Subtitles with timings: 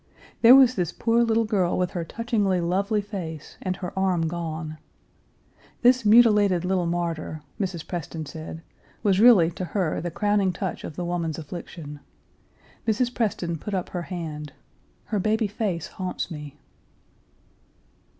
[0.41, 4.79] There was this poor little girl with her touchingly lovely face, and her arm gone.
[5.83, 7.85] This mutilated little martyr, Mrs.
[7.87, 8.63] Preston said,
[9.03, 11.99] was really to her the crowning touch of the woman's affliction.
[12.87, 13.13] Mrs.
[13.13, 14.53] Preston put up her hand,
[15.05, 16.57] "Her baby face haunts me."